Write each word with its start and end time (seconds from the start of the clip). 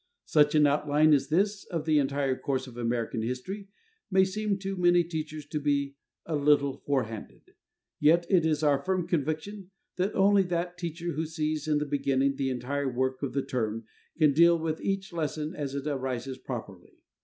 Such 0.25 0.55
an 0.55 0.65
outline 0.65 1.13
as 1.13 1.29
this 1.29 1.63
of 1.65 1.85
the 1.85 1.99
entire 1.99 2.35
course 2.35 2.65
of 2.65 2.75
American 2.75 3.21
history 3.21 3.67
may 4.09 4.25
seem 4.25 4.57
to 4.57 4.75
many 4.75 5.03
teachers 5.03 5.45
to 5.49 5.59
be 5.59 5.93
a 6.25 6.35
little 6.35 6.77
forehanded, 6.79 7.53
yet 7.99 8.25
it 8.27 8.43
is 8.43 8.63
our 8.63 8.83
firm 8.83 9.07
conviction 9.07 9.69
that 9.97 10.15
only 10.15 10.41
that 10.41 10.75
teacher 10.75 11.11
who 11.11 11.27
sees 11.27 11.67
in 11.67 11.77
the 11.77 11.85
beginning 11.85 12.35
the 12.35 12.49
entire 12.49 12.91
work 12.91 13.21
of 13.21 13.33
the 13.33 13.45
term 13.45 13.83
can 14.17 14.33
deal 14.33 14.57
with 14.57 14.81
each 14.81 15.13
lesson 15.13 15.53
as 15.55 15.75
it 15.75 15.85
arises 15.85 16.39
properly. 16.39 16.97